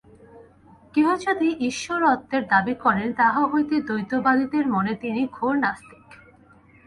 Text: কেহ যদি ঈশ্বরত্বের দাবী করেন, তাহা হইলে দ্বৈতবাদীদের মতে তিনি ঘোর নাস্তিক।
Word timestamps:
কেহ 0.93 1.07
যদি 1.17 1.49
ঈশ্বরত্বের 1.61 2.43
দাবী 2.47 2.75
করেন, 2.75 3.09
তাহা 3.13 3.41
হইলে 3.47 3.77
দ্বৈতবাদীদের 3.81 4.65
মতে 4.67 4.93
তিনি 4.95 5.21
ঘোর 5.31 5.53
নাস্তিক। 5.57 6.05